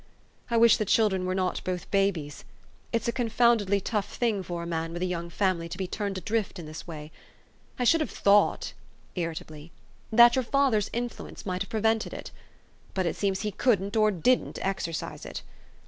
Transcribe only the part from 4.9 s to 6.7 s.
with a young family to be turned adrift in